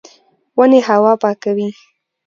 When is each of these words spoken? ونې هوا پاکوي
ونې 0.57 0.79
هوا 0.87 1.13
پاکوي 1.21 1.69